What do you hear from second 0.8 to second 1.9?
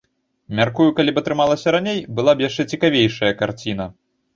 калі б атрымалася